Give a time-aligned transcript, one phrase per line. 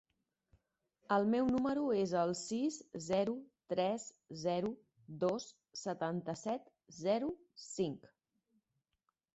[1.15, 3.35] El meu número es el sis, zero,
[3.75, 4.09] tres,
[4.47, 4.73] zero,
[5.27, 5.49] dos,
[5.85, 7.33] setanta-set, zero,
[7.71, 8.11] cinc.